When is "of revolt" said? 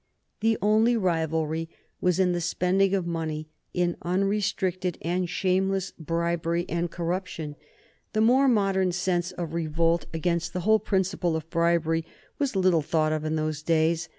9.33-10.07